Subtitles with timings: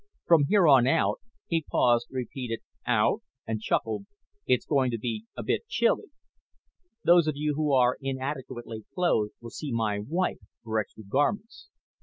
[0.25, 4.07] From here on out" he paused, repeated "out" and chuckled
[4.47, 6.07] "it's going to be a bit chilly.
[7.03, 11.69] Those of you who are inadequately clothed will see my wife for extra garments.